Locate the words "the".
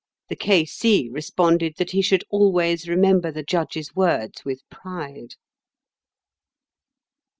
0.29-0.35, 3.31-3.43